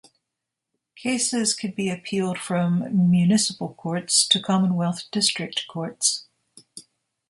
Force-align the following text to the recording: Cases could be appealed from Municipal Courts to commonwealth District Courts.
Cases 0.95 1.53
could 1.53 1.75
be 1.75 1.87
appealed 1.91 2.39
from 2.39 3.07
Municipal 3.11 3.75
Courts 3.75 4.27
to 4.29 4.41
commonwealth 4.41 5.03
District 5.11 5.67
Courts. 5.69 6.25